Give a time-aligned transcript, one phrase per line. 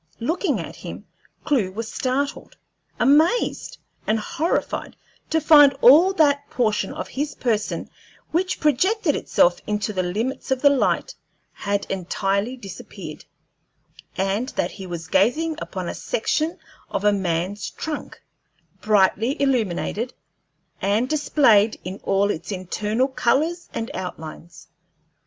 [0.19, 1.05] Looking at him,
[1.45, 2.57] Clewe was startled,
[2.99, 3.77] amazed,
[4.07, 4.95] and horrified
[5.29, 7.87] to find all that portion of his person
[8.31, 11.13] which projected itself into the limits of the light
[11.53, 13.25] had entirely disappeared,
[14.17, 16.57] and that he was gazing upon a section
[16.89, 18.23] of a man's trunk,
[18.81, 20.15] brightly illuminated,
[20.81, 24.67] and displayed in all its internal colors and outlines.